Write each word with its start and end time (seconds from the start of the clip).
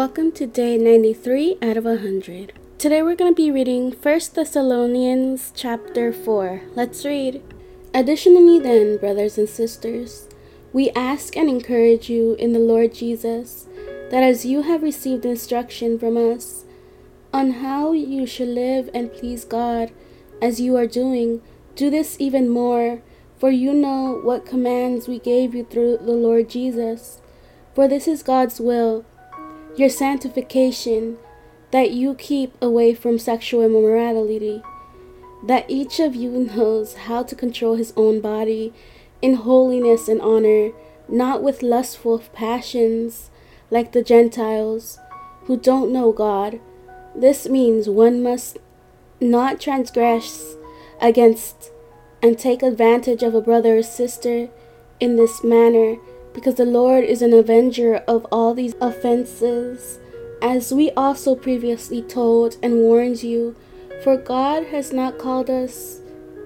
Welcome 0.00 0.32
to 0.32 0.46
day 0.46 0.78
93 0.78 1.58
out 1.60 1.76
of 1.76 1.84
100. 1.84 2.54
Today 2.78 3.02
we're 3.02 3.14
going 3.14 3.34
to 3.34 3.36
be 3.36 3.50
reading 3.50 3.92
1 3.92 4.20
Thessalonians 4.32 5.52
chapter 5.54 6.10
4. 6.10 6.62
Let's 6.74 7.04
read. 7.04 7.42
Additionally, 7.92 8.58
then, 8.58 8.96
brothers 8.96 9.36
and 9.36 9.46
sisters, 9.46 10.26
we 10.72 10.88
ask 10.92 11.36
and 11.36 11.50
encourage 11.50 12.08
you 12.08 12.32
in 12.36 12.54
the 12.54 12.58
Lord 12.58 12.94
Jesus 12.94 13.66
that 14.10 14.22
as 14.22 14.46
you 14.46 14.62
have 14.62 14.82
received 14.82 15.26
instruction 15.26 15.98
from 15.98 16.16
us 16.16 16.64
on 17.30 17.50
how 17.60 17.92
you 17.92 18.26
should 18.26 18.48
live 18.48 18.88
and 18.94 19.12
please 19.12 19.44
God 19.44 19.92
as 20.40 20.62
you 20.62 20.78
are 20.78 20.86
doing, 20.86 21.42
do 21.76 21.90
this 21.90 22.16
even 22.18 22.48
more, 22.48 23.02
for 23.36 23.50
you 23.50 23.74
know 23.74 24.18
what 24.24 24.46
commands 24.46 25.08
we 25.08 25.18
gave 25.18 25.54
you 25.54 25.62
through 25.62 25.98
the 25.98 26.12
Lord 26.12 26.48
Jesus. 26.48 27.20
For 27.74 27.86
this 27.86 28.08
is 28.08 28.22
God's 28.22 28.60
will, 28.60 29.04
your 29.80 29.88
sanctification 29.88 31.16
that 31.70 31.90
you 31.90 32.14
keep 32.14 32.54
away 32.60 32.92
from 32.92 33.18
sexual 33.18 33.62
immorality, 33.62 34.62
that 35.46 35.64
each 35.68 35.98
of 35.98 36.14
you 36.14 36.30
knows 36.30 36.94
how 36.94 37.22
to 37.22 37.34
control 37.34 37.76
his 37.76 37.92
own 37.96 38.20
body 38.20 38.74
in 39.22 39.34
holiness 39.34 40.06
and 40.06 40.20
honor, 40.20 40.70
not 41.08 41.42
with 41.42 41.62
lustful 41.62 42.18
passions 42.34 43.30
like 43.70 43.92
the 43.92 44.02
Gentiles 44.02 44.98
who 45.44 45.56
don't 45.56 45.92
know 45.92 46.12
God. 46.12 46.60
This 47.16 47.48
means 47.48 47.88
one 47.88 48.22
must 48.22 48.58
not 49.18 49.60
transgress 49.60 50.56
against 51.00 51.70
and 52.22 52.38
take 52.38 52.62
advantage 52.62 53.22
of 53.22 53.34
a 53.34 53.40
brother 53.40 53.78
or 53.78 53.82
sister 53.82 54.50
in 54.98 55.16
this 55.16 55.42
manner, 55.42 55.96
because 56.32 56.54
the 56.54 56.64
Lord 56.64 57.04
is 57.04 57.22
an 57.22 57.32
avenger 57.32 57.96
of 58.06 58.26
all 58.30 58.54
these 58.54 58.74
offenses 58.80 59.98
as 60.42 60.72
we 60.72 60.90
also 60.92 61.34
previously 61.34 62.02
told 62.02 62.56
and 62.62 62.80
warned 62.80 63.22
you, 63.22 63.54
for 64.02 64.16
God 64.16 64.66
has 64.66 64.92
not 64.92 65.18
called 65.18 65.50
us 65.50 66.00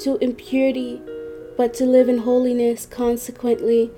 to 0.00 0.16
impurity, 0.18 1.00
but 1.56 1.72
to 1.74 1.84
live 1.84 2.08
in 2.08 2.18
holiness. 2.18 2.86
Consequently, 2.86 3.90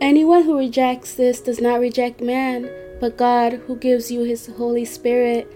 anyone 0.00 0.42
who 0.42 0.58
rejects 0.58 1.14
this 1.14 1.40
does 1.40 1.60
not 1.60 1.80
reject 1.80 2.20
man, 2.20 2.70
but 3.00 3.16
God, 3.16 3.54
who 3.66 3.76
gives 3.76 4.10
you 4.10 4.22
his 4.22 4.46
Holy 4.46 4.84
Spirit. 4.84 5.50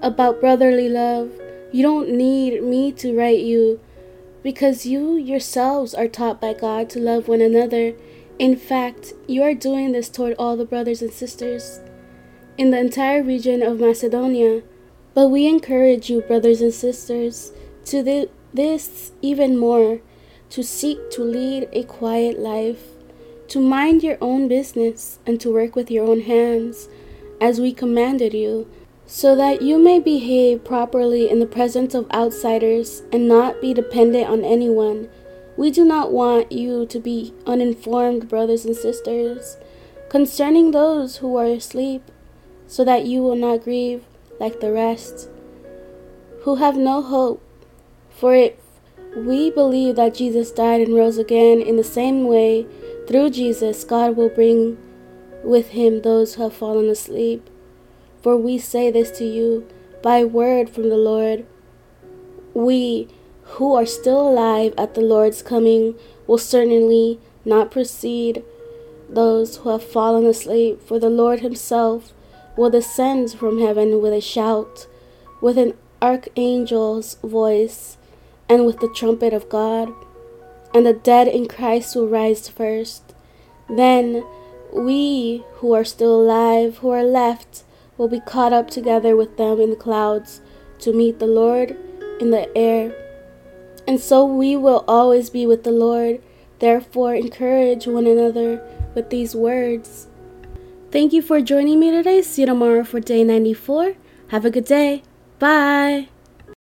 About 0.00 0.40
brotherly 0.40 0.88
love, 0.88 1.30
you 1.72 1.82
don't 1.82 2.10
need 2.10 2.62
me 2.62 2.92
to 2.92 3.16
write 3.16 3.40
you, 3.40 3.80
because 4.42 4.86
you 4.86 5.16
yourselves 5.16 5.94
are 5.94 6.08
taught 6.08 6.40
by 6.40 6.54
God 6.54 6.90
to 6.90 6.98
love 6.98 7.28
one 7.28 7.40
another. 7.40 7.94
In 8.42 8.56
fact, 8.56 9.14
you 9.28 9.44
are 9.44 9.54
doing 9.54 9.92
this 9.92 10.08
toward 10.08 10.34
all 10.36 10.56
the 10.56 10.64
brothers 10.64 11.00
and 11.00 11.12
sisters 11.12 11.78
in 12.58 12.72
the 12.72 12.80
entire 12.80 13.22
region 13.22 13.62
of 13.62 13.78
Macedonia. 13.78 14.62
But 15.14 15.28
we 15.28 15.46
encourage 15.46 16.10
you, 16.10 16.22
brothers 16.22 16.60
and 16.60 16.74
sisters, 16.74 17.52
to 17.84 18.02
th- 18.02 18.30
this 18.52 19.12
even 19.22 19.56
more 19.56 20.00
to 20.50 20.64
seek 20.64 20.98
to 21.12 21.22
lead 21.22 21.68
a 21.72 21.84
quiet 21.84 22.40
life, 22.40 22.82
to 23.46 23.60
mind 23.60 24.02
your 24.02 24.18
own 24.20 24.48
business, 24.48 25.20
and 25.24 25.40
to 25.40 25.52
work 25.52 25.76
with 25.76 25.88
your 25.88 26.08
own 26.08 26.22
hands, 26.22 26.88
as 27.40 27.60
we 27.60 27.72
commanded 27.72 28.34
you, 28.34 28.68
so 29.06 29.36
that 29.36 29.62
you 29.62 29.78
may 29.78 30.00
behave 30.00 30.64
properly 30.64 31.30
in 31.30 31.38
the 31.38 31.46
presence 31.46 31.94
of 31.94 32.10
outsiders 32.10 33.04
and 33.12 33.28
not 33.28 33.60
be 33.60 33.72
dependent 33.72 34.28
on 34.28 34.44
anyone. 34.44 35.08
We 35.62 35.70
do 35.70 35.84
not 35.84 36.10
want 36.10 36.50
you 36.50 36.86
to 36.86 36.98
be 36.98 37.32
uninformed, 37.46 38.28
brothers 38.28 38.64
and 38.64 38.74
sisters, 38.74 39.58
concerning 40.08 40.72
those 40.72 41.18
who 41.18 41.36
are 41.36 41.46
asleep 41.46 42.10
so 42.66 42.84
that 42.84 43.06
you 43.06 43.22
will 43.22 43.36
not 43.36 43.62
grieve 43.62 44.04
like 44.40 44.58
the 44.58 44.72
rest, 44.72 45.28
who 46.40 46.56
have 46.56 46.76
no 46.76 47.00
hope. 47.00 47.40
For 48.10 48.34
if 48.34 48.54
we 49.14 49.52
believe 49.52 49.94
that 49.94 50.14
Jesus 50.14 50.50
died 50.50 50.80
and 50.80 50.96
rose 50.96 51.16
again 51.16 51.62
in 51.62 51.76
the 51.76 51.84
same 51.84 52.26
way, 52.26 52.66
through 53.06 53.30
Jesus, 53.30 53.84
God 53.84 54.16
will 54.16 54.30
bring 54.30 54.78
with 55.44 55.68
him 55.68 56.02
those 56.02 56.34
who 56.34 56.42
have 56.42 56.54
fallen 56.54 56.88
asleep. 56.88 57.48
For 58.20 58.36
we 58.36 58.58
say 58.58 58.90
this 58.90 59.12
to 59.18 59.24
you 59.24 59.68
by 60.02 60.24
word 60.24 60.68
from 60.68 60.88
the 60.88 60.96
Lord. 60.96 61.46
We 62.52 63.06
who 63.52 63.74
are 63.74 63.86
still 63.86 64.28
alive 64.28 64.72
at 64.78 64.94
the 64.94 65.00
Lord's 65.00 65.42
coming 65.42 65.94
will 66.26 66.38
certainly 66.38 67.18
not 67.44 67.70
precede 67.70 68.42
those 69.08 69.58
who 69.58 69.68
have 69.68 69.84
fallen 69.84 70.24
asleep, 70.24 70.80
for 70.80 70.98
the 70.98 71.10
Lord 71.10 71.40
himself 71.40 72.12
will 72.56 72.70
descend 72.70 73.32
from 73.32 73.60
heaven 73.60 74.00
with 74.00 74.12
a 74.12 74.20
shout, 74.20 74.86
with 75.40 75.58
an 75.58 75.74
archangel's 76.00 77.16
voice, 77.22 77.98
and 78.48 78.64
with 78.64 78.80
the 78.80 78.92
trumpet 78.94 79.34
of 79.34 79.48
God. 79.48 79.92
And 80.74 80.86
the 80.86 80.94
dead 80.94 81.28
in 81.28 81.46
Christ 81.46 81.94
will 81.94 82.08
rise 82.08 82.48
first. 82.48 83.14
Then 83.68 84.24
we 84.72 85.44
who 85.56 85.74
are 85.74 85.84
still 85.84 86.20
alive, 86.20 86.78
who 86.78 86.88
are 86.88 87.04
left, 87.04 87.64
will 87.98 88.08
be 88.08 88.20
caught 88.20 88.54
up 88.54 88.70
together 88.70 89.14
with 89.14 89.36
them 89.36 89.60
in 89.60 89.70
the 89.70 89.76
clouds 89.76 90.40
to 90.78 90.92
meet 90.92 91.18
the 91.18 91.26
Lord 91.26 91.76
in 92.18 92.30
the 92.30 92.48
air. 92.56 92.94
And 93.92 94.00
so 94.00 94.24
we 94.24 94.56
will 94.56 94.86
always 94.88 95.28
be 95.28 95.44
with 95.44 95.64
the 95.64 95.70
Lord. 95.70 96.22
Therefore, 96.60 97.14
encourage 97.14 97.86
one 97.86 98.06
another 98.06 98.62
with 98.94 99.10
these 99.10 99.36
words. 99.36 100.08
Thank 100.90 101.12
you 101.12 101.20
for 101.20 101.42
joining 101.42 101.78
me 101.78 101.90
today. 101.90 102.22
See 102.22 102.40
you 102.40 102.46
tomorrow 102.46 102.84
for 102.84 103.00
day 103.00 103.22
94. 103.22 103.96
Have 104.28 104.46
a 104.46 104.50
good 104.50 104.64
day. 104.64 105.02
Bye. 105.38 106.08